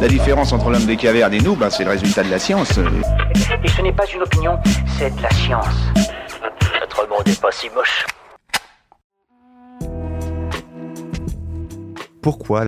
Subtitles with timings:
[0.00, 2.78] La différence entre l'homme des cavernes et nous, ben, c'est le résultat de la science.
[3.62, 4.58] Et ce n'est pas une opinion,
[4.98, 5.66] c'est de la science.
[6.80, 8.06] Notre monde n'est pas si moche.
[12.22, 12.64] Pourquoi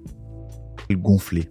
[0.91, 1.49] gonfler?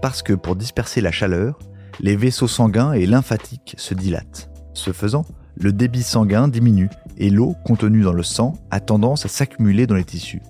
[0.00, 1.58] Parce que pour disperser la chaleur,
[2.00, 4.48] les vaisseaux sanguins et lymphatiques se dilatent.
[4.72, 6.88] Ce faisant, le débit sanguin diminue
[7.18, 10.40] et l'eau contenue dans le sang a tendance à s'accumuler dans les tissus.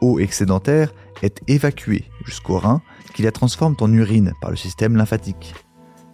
[0.00, 2.82] Eau excédentaire est évacuée jusqu'au rein
[3.14, 5.54] qui la transforme en urine par le système lymphatique.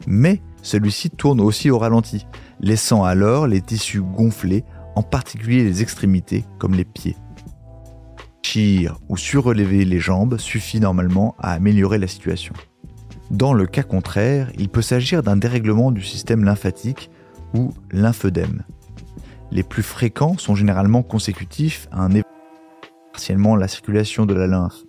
[0.07, 2.27] Mais celui-ci tourne aussi au ralenti,
[2.61, 7.17] laissant alors les tissus gonflés, en particulier les extrémités comme les pieds.
[8.43, 12.55] Chire ou surrelever les jambes suffit normalement à améliorer la situation.
[13.31, 17.11] Dans le cas contraire, il peut s'agir d'un dérèglement du système lymphatique
[17.55, 18.63] ou lymphœdème.
[19.51, 22.36] Les plus fréquents sont généralement consécutifs à un événement
[23.17, 24.85] partiellement la circulation de la lymphe,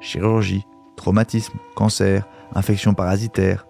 [0.00, 0.64] chirurgie,
[0.96, 3.66] traumatisme, cancer, infection parasitaire.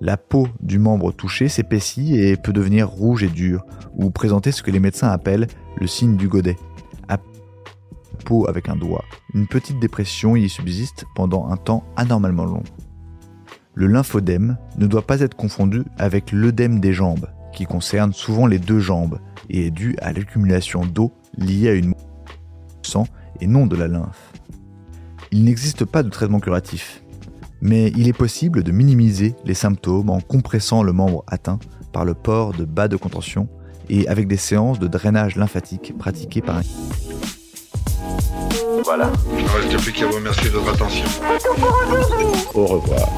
[0.00, 4.64] La peau du membre touché s'épaissit et peut devenir rouge et dure, ou présenter ce
[4.64, 6.56] que les médecins appellent le signe du godet.
[7.08, 7.18] À
[8.24, 9.04] peau avec un doigt.
[9.32, 12.64] Une petite dépression y subsiste pendant un temps anormalement long.
[13.74, 18.58] Le lymphodème ne doit pas être confondu avec l'œdème des jambes, qui concerne souvent les
[18.58, 21.94] deux jambes et est dû à l'accumulation d'eau liée à une
[22.82, 23.06] sang
[23.40, 24.32] et non de la lymphe.
[25.32, 27.02] Il n'existe pas de traitement curatif,
[27.60, 31.58] mais il est possible de minimiser les symptômes en compressant le membre atteint
[31.92, 33.48] par le port de bas de contention
[33.88, 36.62] et avec des séances de drainage lymphatique pratiquées par un...
[38.84, 39.10] Voilà.
[39.36, 41.06] Il ne reste plus qu'à vous remercier de votre attention.
[42.54, 43.08] Au revoir.